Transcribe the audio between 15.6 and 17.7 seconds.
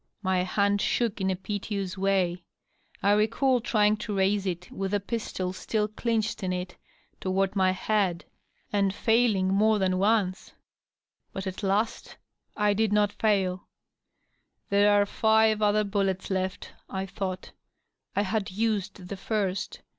other bullets left/ I thought...